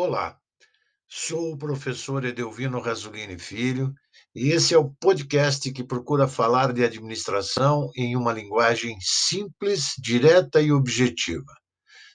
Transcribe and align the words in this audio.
Olá, 0.00 0.38
sou 1.08 1.54
o 1.54 1.58
professor 1.58 2.24
Edelvino 2.24 2.78
Rasulini 2.78 3.36
Filho 3.36 3.92
e 4.32 4.50
esse 4.50 4.72
é 4.72 4.78
o 4.78 4.94
podcast 5.00 5.72
que 5.72 5.82
procura 5.82 6.28
falar 6.28 6.72
de 6.72 6.84
administração 6.84 7.90
em 7.96 8.14
uma 8.14 8.32
linguagem 8.32 8.96
simples, 9.00 9.94
direta 9.98 10.62
e 10.62 10.70
objetiva, 10.70 11.52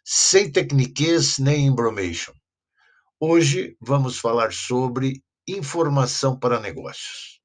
sem 0.01 0.49
tecniquez 0.49 1.37
nem 1.39 1.65
embromation. 1.65 2.31
Hoje 3.19 3.75
vamos 3.81 4.17
falar 4.17 4.53
sobre 4.53 5.21
informação 5.45 6.39
para 6.39 6.61
negócios. 6.61 7.41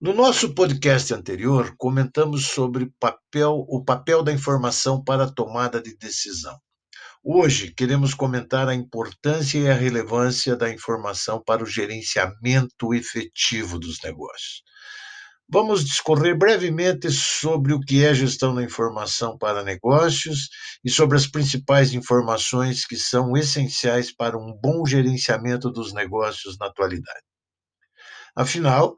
No 0.00 0.14
nosso 0.14 0.54
podcast 0.54 1.12
anterior, 1.12 1.74
comentamos 1.76 2.46
sobre 2.46 2.92
papel, 3.00 3.66
o 3.68 3.84
papel 3.84 4.22
da 4.22 4.30
informação 4.30 5.02
para 5.02 5.24
a 5.24 5.32
tomada 5.32 5.82
de 5.82 5.96
decisão. 5.96 6.56
Hoje, 7.28 7.74
queremos 7.74 8.14
comentar 8.14 8.68
a 8.68 8.74
importância 8.74 9.58
e 9.58 9.68
a 9.68 9.74
relevância 9.74 10.54
da 10.54 10.72
informação 10.72 11.42
para 11.44 11.60
o 11.60 11.66
gerenciamento 11.66 12.94
efetivo 12.94 13.80
dos 13.80 14.00
negócios. 14.00 14.62
Vamos 15.48 15.84
discorrer 15.84 16.38
brevemente 16.38 17.10
sobre 17.10 17.72
o 17.72 17.80
que 17.80 18.04
é 18.04 18.14
gestão 18.14 18.54
da 18.54 18.62
informação 18.62 19.36
para 19.36 19.64
negócios 19.64 20.48
e 20.84 20.88
sobre 20.88 21.16
as 21.16 21.26
principais 21.26 21.92
informações 21.92 22.86
que 22.86 22.96
são 22.96 23.36
essenciais 23.36 24.14
para 24.14 24.38
um 24.38 24.56
bom 24.62 24.86
gerenciamento 24.86 25.68
dos 25.68 25.92
negócios 25.92 26.56
na 26.60 26.66
atualidade. 26.66 27.24
Afinal, 28.36 28.94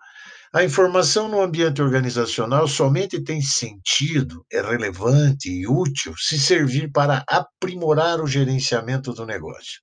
a 0.53 0.65
informação 0.65 1.29
no 1.29 1.43
ambiente 1.43 1.83
organizacional 1.83 2.67
somente 2.67 3.23
tem 3.23 3.41
sentido, 3.43 4.45
é 4.51 4.63
relevante 4.63 5.51
e 5.51 5.67
útil 5.67 6.15
se 6.17 6.39
servir 6.39 6.91
para 6.91 7.23
aprimorar 7.29 8.21
o 8.21 8.27
gerenciamento 8.27 9.13
do 9.13 9.27
negócio. 9.27 9.83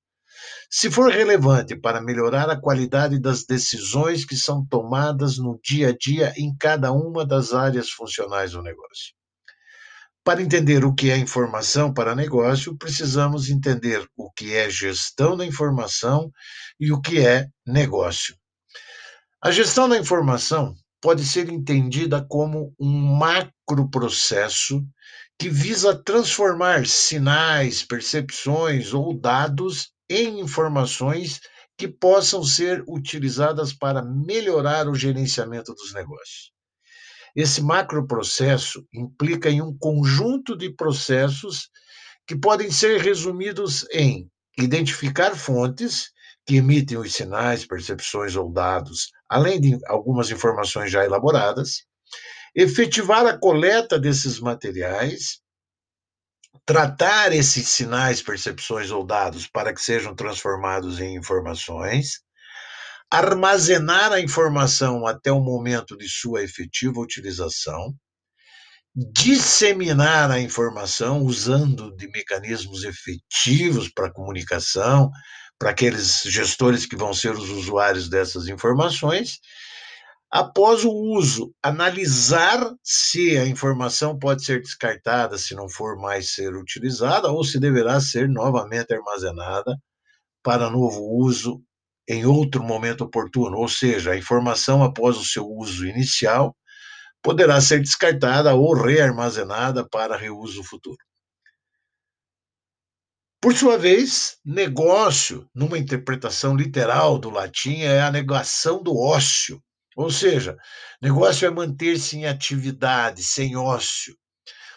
Se 0.69 0.89
for 0.89 1.11
relevante 1.11 1.75
para 1.75 2.01
melhorar 2.01 2.49
a 2.49 2.59
qualidade 2.59 3.19
das 3.19 3.45
decisões 3.45 4.25
que 4.25 4.35
são 4.35 4.65
tomadas 4.65 5.37
no 5.37 5.59
dia 5.63 5.89
a 5.89 5.95
dia 5.95 6.33
em 6.35 6.55
cada 6.57 6.91
uma 6.91 7.25
das 7.25 7.53
áreas 7.53 7.91
funcionais 7.91 8.51
do 8.51 8.63
negócio. 8.63 9.13
Para 10.23 10.41
entender 10.41 10.83
o 10.83 10.95
que 10.95 11.11
é 11.11 11.17
informação 11.17 11.93
para 11.93 12.15
negócio, 12.15 12.75
precisamos 12.75 13.49
entender 13.49 14.03
o 14.17 14.31
que 14.31 14.55
é 14.55 14.67
gestão 14.67 15.37
da 15.37 15.45
informação 15.45 16.31
e 16.79 16.91
o 16.91 16.99
que 16.99 17.19
é 17.19 17.45
negócio. 17.65 18.35
A 19.41 19.51
gestão 19.51 19.87
da 19.87 19.97
informação 19.97 20.75
pode 21.01 21.23
ser 21.23 21.49
entendida 21.49 22.25
como 22.27 22.73
um 22.79 22.89
macroprocesso 22.89 24.83
que 25.37 25.49
visa 25.49 25.93
transformar 25.93 26.87
sinais, 26.87 27.83
percepções 27.83 28.93
ou 28.93 29.13
dados 29.13 29.91
em 30.09 30.39
informações 30.39 31.41
que 31.77 31.87
possam 31.87 32.43
ser 32.43 32.83
utilizadas 32.87 33.73
para 33.73 34.01
melhorar 34.01 34.87
o 34.87 34.95
gerenciamento 34.95 35.73
dos 35.75 35.93
negócios. 35.93 36.51
Esse 37.35 37.61
macroprocesso 37.61 38.87
implica 38.93 39.49
em 39.49 39.61
um 39.61 39.77
conjunto 39.77 40.55
de 40.57 40.73
processos 40.73 41.69
que 42.25 42.35
podem 42.35 42.71
ser 42.71 43.01
resumidos 43.01 43.85
em 43.91 44.27
identificar 44.57 45.35
fontes 45.35 46.09
que 46.45 46.55
emitem 46.55 46.97
os 46.97 47.13
sinais, 47.13 47.65
percepções 47.65 48.35
ou 48.35 48.51
dados, 48.51 49.09
além 49.29 49.59
de 49.59 49.79
algumas 49.87 50.29
informações 50.31 50.91
já 50.91 51.03
elaboradas, 51.03 51.85
efetivar 52.55 53.25
a 53.25 53.37
coleta 53.37 53.99
desses 53.99 54.39
materiais, 54.39 55.39
tratar 56.65 57.33
esses 57.33 57.67
sinais, 57.67 58.21
percepções 58.21 58.91
ou 58.91 59.05
dados 59.05 59.47
para 59.47 59.73
que 59.73 59.81
sejam 59.81 60.15
transformados 60.15 60.99
em 60.99 61.15
informações, 61.15 62.21
armazenar 63.11 64.11
a 64.11 64.19
informação 64.19 65.05
até 65.05 65.31
o 65.31 65.39
momento 65.39 65.97
de 65.97 66.09
sua 66.09 66.43
efetiva 66.43 66.99
utilização, 66.99 67.93
disseminar 68.95 70.31
a 70.31 70.39
informação 70.39 71.21
usando 71.21 71.93
de 71.95 72.07
mecanismos 72.07 72.83
efetivos 72.83 73.89
para 73.89 74.11
comunicação, 74.11 75.11
para 75.59 75.71
aqueles 75.71 76.21
gestores 76.25 76.85
que 76.85 76.95
vão 76.95 77.13
ser 77.13 77.31
os 77.31 77.49
usuários 77.49 78.09
dessas 78.09 78.47
informações. 78.47 79.39
Após 80.31 80.83
o 80.83 80.91
uso, 80.91 81.53
analisar 81.63 82.59
se 82.83 83.37
a 83.37 83.47
informação 83.47 84.17
pode 84.17 84.43
ser 84.43 84.61
descartada 84.61 85.37
se 85.37 85.55
não 85.55 85.69
for 85.69 85.97
mais 85.97 86.33
ser 86.33 86.55
utilizada 86.55 87.31
ou 87.31 87.43
se 87.43 87.59
deverá 87.59 88.01
ser 88.01 88.27
novamente 88.27 88.93
armazenada 88.93 89.77
para 90.43 90.69
novo 90.69 91.01
uso 91.01 91.61
em 92.07 92.25
outro 92.25 92.63
momento 92.63 93.05
oportuno, 93.05 93.57
ou 93.57 93.67
seja, 93.67 94.11
a 94.11 94.17
informação 94.17 94.83
após 94.83 95.17
o 95.17 95.25
seu 95.25 95.47
uso 95.47 95.87
inicial 95.87 96.55
poderá 97.23 97.59
ser 97.59 97.79
descartada 97.79 98.53
ou 98.53 98.75
rearmazenada 98.75 99.87
para 99.89 100.15
reuso 100.17 100.63
futuro. 100.63 100.97
Por 103.41 103.55
sua 103.55 103.77
vez, 103.77 104.37
negócio, 104.43 105.47
numa 105.53 105.77
interpretação 105.77 106.55
literal 106.55 107.19
do 107.19 107.29
latim, 107.29 107.81
é 107.81 108.01
a 108.01 108.11
negação 108.11 108.81
do 108.81 108.97
ócio. 108.97 109.61
Ou 109.95 110.11
seja, 110.11 110.57
negócio 111.01 111.47
é 111.47 111.51
manter-se 111.51 112.17
em 112.17 112.25
atividade, 112.25 113.23
sem 113.23 113.55
ócio. 113.55 114.15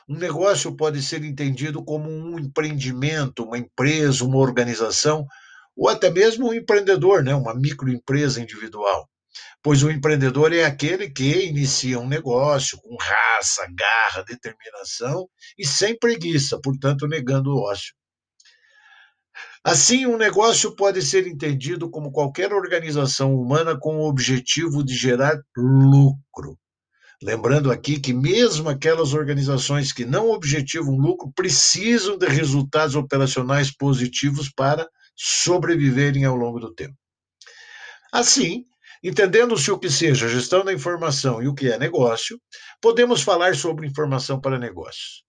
Um 0.08 0.16
negócio 0.16 0.74
pode 0.76 1.02
ser 1.02 1.24
entendido 1.24 1.84
como 1.84 2.08
um 2.08 2.38
empreendimento, 2.38 3.44
uma 3.44 3.58
empresa, 3.58 4.24
uma 4.24 4.38
organização, 4.38 5.26
ou 5.76 5.88
até 5.88 6.10
mesmo 6.10 6.48
um 6.48 6.54
empreendedor, 6.54 7.22
né? 7.22 7.34
uma 7.34 7.54
microempresa 7.54 8.40
individual. 8.40 9.08
Pois 9.62 9.82
o 9.82 9.90
empreendedor 9.90 10.52
é 10.52 10.64
aquele 10.64 11.10
que 11.10 11.46
inicia 11.46 11.98
um 11.98 12.08
negócio 12.08 12.78
com 12.78 12.96
raça, 12.96 13.66
garra, 13.76 14.24
determinação 14.24 15.28
e 15.58 15.66
sem 15.66 15.98
preguiça, 15.98 16.60
portanto, 16.62 17.06
negando 17.06 17.50
o 17.50 17.62
ócio. 17.62 17.94
Assim, 19.68 20.06
um 20.06 20.16
negócio 20.16 20.74
pode 20.74 21.02
ser 21.02 21.26
entendido 21.26 21.90
como 21.90 22.10
qualquer 22.10 22.54
organização 22.54 23.34
humana 23.34 23.78
com 23.78 23.98
o 23.98 24.08
objetivo 24.08 24.82
de 24.82 24.94
gerar 24.94 25.38
lucro. 25.54 26.58
Lembrando 27.22 27.70
aqui 27.70 28.00
que, 28.00 28.14
mesmo 28.14 28.70
aquelas 28.70 29.12
organizações 29.12 29.92
que 29.92 30.06
não 30.06 30.30
objetivam 30.30 30.96
lucro, 30.96 31.30
precisam 31.36 32.16
de 32.16 32.26
resultados 32.26 32.96
operacionais 32.96 33.70
positivos 33.70 34.50
para 34.50 34.88
sobreviverem 35.14 36.24
ao 36.24 36.34
longo 36.34 36.58
do 36.58 36.72
tempo. 36.72 36.96
Assim, 38.10 38.64
entendendo-se 39.04 39.70
o 39.70 39.78
que 39.78 39.90
seja 39.90 40.30
gestão 40.30 40.64
da 40.64 40.72
informação 40.72 41.42
e 41.42 41.46
o 41.46 41.54
que 41.54 41.70
é 41.70 41.78
negócio, 41.78 42.40
podemos 42.80 43.20
falar 43.20 43.54
sobre 43.54 43.86
informação 43.86 44.40
para 44.40 44.58
negócios 44.58 45.27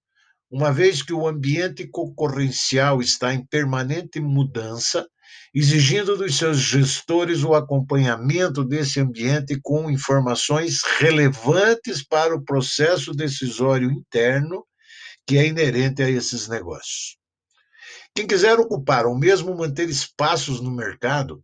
uma 0.52 0.72
vez 0.72 1.04
que 1.04 1.14
o 1.14 1.28
ambiente 1.28 1.88
concorrencial 1.88 3.02
está 3.02 3.34
em 3.34 3.46
permanente 3.46 4.20
mudança, 4.20 5.08
exigindo 5.54 6.18
dos 6.18 6.38
seus 6.38 6.58
gestores 6.58 7.44
o 7.44 7.54
acompanhamento 7.54 8.64
desse 8.64 9.00
ambiente 9.00 9.60
com 9.62 9.92
informações 9.92 10.82
relevantes 10.98 12.04
para 12.04 12.36
o 12.36 12.44
processo 12.44 13.14
decisório 13.14 13.92
interno 13.92 14.66
que 15.28 15.38
é 15.38 15.46
inerente 15.46 16.02
a 16.02 16.10
esses 16.10 16.48
negócios. 16.48 17.18
Quem 18.16 18.26
quiser 18.26 18.60
ocupar 18.60 19.06
ou 19.06 19.16
mesmo 19.16 19.56
manter 19.56 19.88
espaços 19.88 20.60
no 20.60 20.72
mercado 20.72 21.44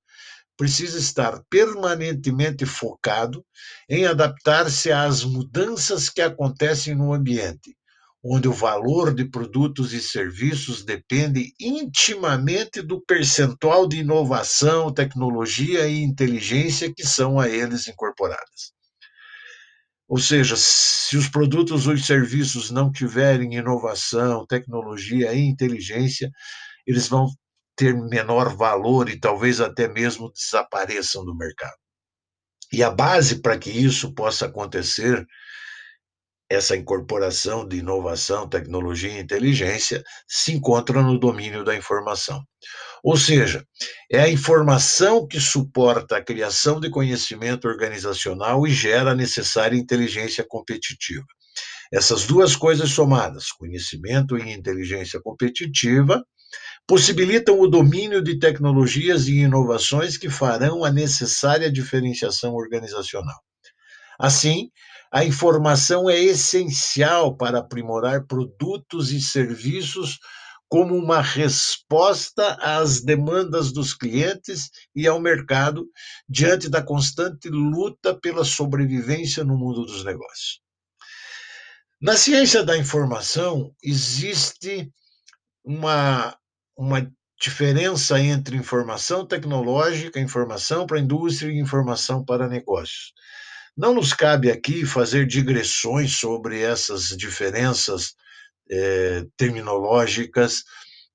precisa 0.57 0.97
estar 0.97 1.43
permanentemente 1.47 2.65
focado 2.65 3.45
em 3.87 4.07
adaptar-se 4.07 4.91
às 4.91 5.23
mudanças 5.23 6.09
que 6.09 6.21
acontecem 6.21 6.95
no 6.95 7.13
ambiente 7.13 7.75
onde 8.27 8.47
o 8.47 8.53
valor 8.53 9.13
de 9.13 9.23
produtos 9.23 9.93
e 9.93 10.01
serviços 10.01 10.83
depende 10.83 11.53
intimamente 11.59 12.81
do 12.81 12.99
percentual 12.99 13.87
de 13.87 13.99
inovação, 13.99 14.91
tecnologia 14.91 15.87
e 15.87 16.01
inteligência 16.01 16.91
que 16.91 17.05
são 17.05 17.39
a 17.39 17.47
eles 17.47 17.87
incorporadas. 17.87 18.73
Ou 20.07 20.17
seja, 20.17 20.55
se 20.57 21.15
os 21.15 21.29
produtos 21.29 21.85
ou 21.85 21.93
os 21.93 22.03
serviços 22.07 22.71
não 22.71 22.91
tiverem 22.91 23.55
inovação, 23.55 24.43
tecnologia 24.47 25.31
e 25.35 25.41
inteligência, 25.41 26.31
eles 26.87 27.07
vão 27.07 27.27
ter 27.75 27.93
menor 27.93 28.55
valor 28.55 29.07
e 29.07 29.19
talvez 29.19 29.61
até 29.61 29.87
mesmo 29.87 30.31
desapareçam 30.31 31.23
do 31.23 31.35
mercado. 31.35 31.77
E 32.73 32.81
a 32.81 32.89
base 32.89 33.39
para 33.39 33.57
que 33.57 33.69
isso 33.69 34.15
possa 34.15 34.47
acontecer 34.47 35.23
essa 36.49 36.75
incorporação 36.75 37.67
de 37.67 37.77
inovação, 37.77 38.47
tecnologia 38.47 39.11
e 39.11 39.19
inteligência 39.19 40.03
se 40.27 40.53
encontra 40.53 41.01
no 41.01 41.19
domínio 41.19 41.63
da 41.63 41.75
informação. 41.75 42.43
Ou 43.03 43.17
seja, 43.17 43.63
é 44.11 44.21
a 44.21 44.29
informação 44.29 45.27
que 45.27 45.39
suporta 45.39 46.17
a 46.17 46.23
criação 46.23 46.79
de 46.79 46.89
conhecimento 46.89 47.67
organizacional 47.67 48.65
e 48.65 48.71
gera 48.71 49.11
a 49.11 49.15
necessária 49.15 49.77
inteligência 49.77 50.45
competitiva. 50.47 51.25
Essas 51.91 52.25
duas 52.25 52.55
coisas 52.55 52.89
somadas, 52.91 53.51
conhecimento 53.51 54.37
e 54.37 54.51
inteligência 54.51 55.19
competitiva, 55.21 56.23
possibilitam 56.87 57.59
o 57.59 57.67
domínio 57.67 58.23
de 58.23 58.37
tecnologias 58.37 59.27
e 59.27 59.39
inovações 59.39 60.17
que 60.17 60.29
farão 60.29 60.83
a 60.83 60.91
necessária 60.91 61.71
diferenciação 61.71 62.53
organizacional. 62.53 63.39
Assim, 64.19 64.69
a 65.11 65.23
informação 65.23 66.09
é 66.09 66.19
essencial 66.19 67.35
para 67.35 67.59
aprimorar 67.59 68.25
produtos 68.25 69.11
e 69.11 69.21
serviços 69.21 70.19
como 70.67 70.95
uma 70.95 71.21
resposta 71.21 72.55
às 72.55 73.01
demandas 73.01 73.71
dos 73.71 73.93
clientes 73.93 74.69
e 74.95 75.07
ao 75.07 75.19
mercado 75.19 75.87
diante 76.27 76.69
da 76.69 76.81
constante 76.81 77.49
luta 77.49 78.13
pela 78.19 78.43
sobrevivência 78.43 79.43
no 79.43 79.57
mundo 79.57 79.85
dos 79.85 80.03
negócios. 80.03 80.59
Na 82.01 82.17
ciência 82.17 82.63
da 82.63 82.77
informação, 82.77 83.73
existe 83.81 84.91
uma, 85.63 86.37
uma 86.77 87.09
diferença 87.39 88.19
entre 88.19 88.57
informação 88.57 89.25
tecnológica, 89.25 90.19
informação 90.19 90.85
para 90.85 90.99
indústria 90.99 91.51
e 91.51 91.59
informação 91.59 92.23
para 92.23 92.47
negócios. 92.47 93.13
Não 93.77 93.93
nos 93.93 94.13
cabe 94.13 94.49
aqui 94.49 94.85
fazer 94.85 95.25
digressões 95.27 96.17
sobre 96.17 96.61
essas 96.61 97.07
diferenças 97.09 98.15
é, 98.69 99.25
terminológicas, 99.37 100.63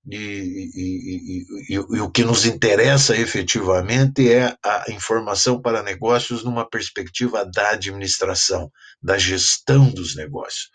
e, 0.08 0.16
e, 0.16 1.44
e, 1.68 1.74
e, 1.74 1.78
o 1.78 2.10
que 2.10 2.24
nos 2.24 2.46
interessa 2.46 3.16
efetivamente 3.16 4.32
é 4.32 4.56
a 4.64 4.84
informação 4.88 5.60
para 5.60 5.82
negócios 5.82 6.42
numa 6.42 6.68
perspectiva 6.68 7.44
da 7.44 7.70
administração, 7.70 8.70
da 9.02 9.18
gestão 9.18 9.90
dos 9.90 10.16
negócios. 10.16 10.70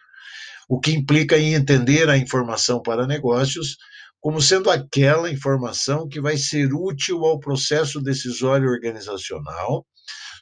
O 0.69 0.79
que 0.79 0.91
implica 0.91 1.37
em 1.37 1.53
entender 1.53 2.09
a 2.09 2.17
informação 2.17 2.81
para 2.81 3.07
negócios 3.07 3.77
como 4.25 4.41
sendo 4.41 4.71
aquela 4.71 5.29
informação 5.29 6.09
que 6.09 6.19
vai 6.19 6.35
ser 6.35 6.73
útil 6.73 7.23
ao 7.23 7.39
processo 7.39 8.01
decisório 8.01 8.67
organizacional 8.67 9.85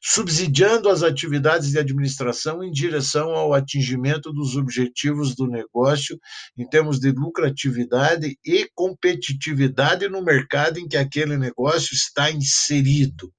subsidiando 0.01 0.87
as 0.87 1.03
atividades 1.03 1.71
de 1.71 1.77
administração 1.77 2.63
em 2.63 2.71
direção 2.71 3.31
ao 3.31 3.53
atingimento 3.53 4.31
dos 4.31 4.55
objetivos 4.55 5.35
do 5.35 5.47
negócio 5.47 6.17
em 6.57 6.65
termos 6.65 6.97
de 6.97 7.11
lucratividade 7.11 8.37
e 8.45 8.69
competitividade 8.73 10.07
no 10.07 10.23
mercado 10.23 10.79
em 10.79 10.87
que 10.87 10.95
aquele 10.95 11.37
negócio 11.37 11.93
está 11.93 12.31
inserido. 12.31 13.33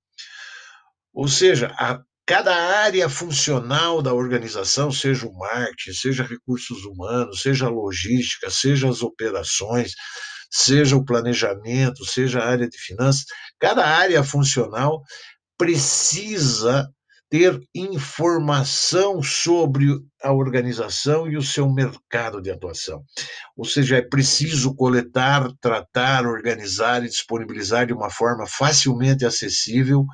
Ou 1.15 1.27
seja, 1.27 1.69
a 1.79 2.03
cada 2.27 2.55
área 2.55 3.09
funcional 3.09 4.03
da 4.03 4.13
organização, 4.13 4.93
seja 4.93 5.27
o 5.27 5.39
marketing, 5.39 5.93
seja 5.93 6.23
recursos 6.23 6.85
humanos, 6.85 7.41
seja 7.41 7.67
logística, 7.67 8.51
seja 8.51 8.91
as 8.91 9.03
operações, 9.03 9.95
seja 10.57 10.95
o 10.97 11.05
planejamento, 11.05 12.05
seja 12.05 12.39
a 12.39 12.49
área 12.49 12.69
de 12.69 12.79
finanças, 12.79 13.25
cada 13.59 13.85
área 13.85 14.23
funcional 14.23 15.03
precisa 15.59 16.89
ter 17.29 17.61
informação 17.75 19.21
sobre 19.21 19.89
a 20.23 20.33
organização 20.33 21.29
e 21.29 21.37
o 21.37 21.43
seu 21.43 21.69
mercado 21.69 22.41
de 22.41 22.53
atuação. 22.53 23.03
Ou 23.57 23.65
seja, 23.65 23.97
é 23.97 24.03
preciso 24.03 24.77
coletar, 24.77 25.51
tratar, 25.61 26.25
organizar 26.25 27.03
e 27.05 27.09
disponibilizar 27.09 27.89
de 27.89 27.93
uma 27.93 28.09
forma 28.09 28.47
facilmente 28.47 29.25
acessível 29.25 30.07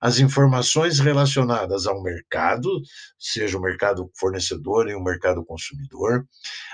as 0.00 0.18
informações 0.18 0.98
relacionadas 0.98 1.86
ao 1.86 2.02
mercado, 2.02 2.68
seja 3.16 3.56
o 3.56 3.62
mercado 3.62 4.10
fornecedor 4.18 4.88
e 4.88 4.94
o 4.94 5.02
mercado 5.02 5.44
consumidor, 5.44 6.26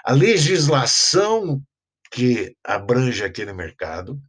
a 0.04 0.12
legislação 0.12 1.62
que 2.10 2.56
abrange 2.64 3.24
aquele 3.24 3.52
mercado, 3.52 4.20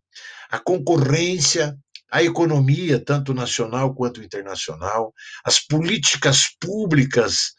a 0.50 0.60
concorrência, 0.60 1.75
a 2.12 2.22
economia, 2.22 3.04
tanto 3.04 3.33
nacional 3.33 3.95
quanto 3.95 4.22
internacional, 4.22 5.13
as 5.44 5.60
políticas 5.60 6.48
públicas, 6.60 7.54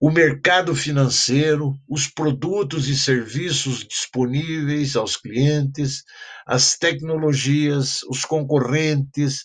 o 0.00 0.10
mercado 0.10 0.74
financeiro, 0.74 1.74
os 1.88 2.06
produtos 2.06 2.88
e 2.88 2.96
serviços 2.96 3.86
disponíveis 3.86 4.96
aos 4.96 5.16
clientes, 5.16 6.04
as 6.46 6.76
tecnologias, 6.78 8.02
os 8.04 8.24
concorrentes, 8.24 9.44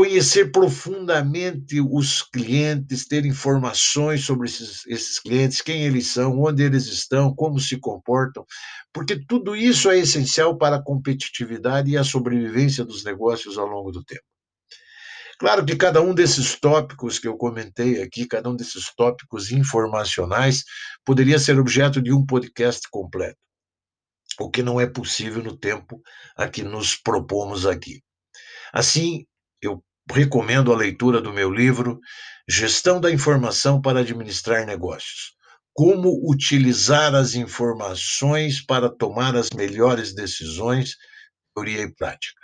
conhecer 0.00 0.50
profundamente 0.50 1.78
os 1.78 2.22
clientes, 2.22 3.06
ter 3.06 3.26
informações 3.26 4.24
sobre 4.24 4.48
esses, 4.48 4.86
esses, 4.86 5.18
clientes, 5.18 5.60
quem 5.60 5.82
eles 5.82 6.06
são, 6.06 6.40
onde 6.40 6.62
eles 6.62 6.86
estão, 6.86 7.34
como 7.34 7.60
se 7.60 7.78
comportam, 7.78 8.46
porque 8.94 9.22
tudo 9.26 9.54
isso 9.54 9.90
é 9.90 9.98
essencial 9.98 10.56
para 10.56 10.76
a 10.76 10.82
competitividade 10.82 11.90
e 11.90 11.98
a 11.98 12.02
sobrevivência 12.02 12.82
dos 12.82 13.04
negócios 13.04 13.58
ao 13.58 13.66
longo 13.66 13.92
do 13.92 14.02
tempo. 14.02 14.24
Claro 15.38 15.66
que 15.66 15.76
cada 15.76 16.00
um 16.00 16.14
desses 16.14 16.58
tópicos 16.58 17.18
que 17.18 17.28
eu 17.28 17.36
comentei 17.36 18.00
aqui, 18.00 18.26
cada 18.26 18.48
um 18.48 18.56
desses 18.56 18.86
tópicos 18.96 19.52
informacionais, 19.52 20.64
poderia 21.04 21.38
ser 21.38 21.60
objeto 21.60 22.00
de 22.00 22.10
um 22.10 22.24
podcast 22.24 22.88
completo, 22.90 23.36
o 24.40 24.48
que 24.48 24.62
não 24.62 24.80
é 24.80 24.86
possível 24.86 25.44
no 25.44 25.58
tempo 25.58 26.00
a 26.34 26.48
que 26.48 26.62
nos 26.62 26.96
propomos 26.96 27.66
aqui. 27.66 28.00
Assim, 28.72 29.26
recomendo 30.10 30.72
a 30.72 30.76
leitura 30.76 31.20
do 31.20 31.32
meu 31.32 31.50
livro 31.50 32.00
Gestão 32.48 33.00
da 33.00 33.10
Informação 33.10 33.80
para 33.80 34.00
Administrar 34.00 34.66
Negócios. 34.66 35.34
Como 35.72 36.20
utilizar 36.28 37.14
as 37.14 37.34
informações 37.34 38.60
para 38.64 38.88
tomar 38.88 39.36
as 39.36 39.50
melhores 39.50 40.14
decisões, 40.14 40.96
teoria 41.54 41.82
e 41.82 41.94
prática. 41.94 42.40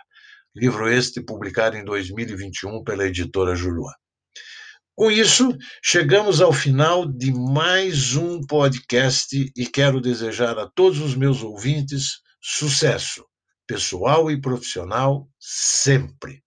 Livro 0.54 0.88
este 0.88 1.20
publicado 1.20 1.76
em 1.76 1.84
2021 1.84 2.84
pela 2.84 3.06
editora 3.06 3.54
Juruá. 3.54 3.92
Com 4.94 5.10
isso, 5.10 5.54
chegamos 5.84 6.40
ao 6.40 6.52
final 6.52 7.04
de 7.04 7.30
mais 7.30 8.14
um 8.14 8.40
podcast 8.40 9.52
e 9.54 9.66
quero 9.66 10.00
desejar 10.00 10.58
a 10.58 10.70
todos 10.70 11.00
os 11.00 11.14
meus 11.14 11.42
ouvintes 11.42 12.22
sucesso, 12.40 13.26
pessoal 13.66 14.30
e 14.30 14.40
profissional, 14.40 15.28
sempre. 15.38 16.45